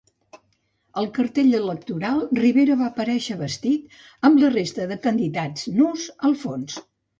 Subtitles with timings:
[1.01, 6.83] Al cartell electoral, Rivera va aparèixer vestit, amb la resta de candidats nus al fons.